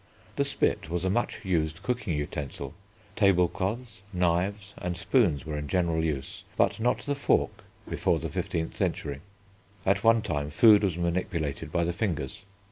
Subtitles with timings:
[0.35, 2.73] The spit was a much used cooking utensil.
[3.15, 8.27] Table cloths, knives, and spoons were in general use, but not the fork before the
[8.29, 9.21] fifteenth century.
[9.85, 12.41] At one time food was manipulated by the fingers.